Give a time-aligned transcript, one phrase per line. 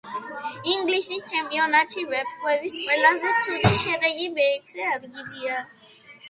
[0.75, 5.63] ინგლისის ჩემპიონატში „ვეფხვების“ ყველაზე ცუდი შედეგი მეექვსე ადგილია.